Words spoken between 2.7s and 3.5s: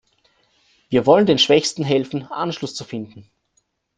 zu finden.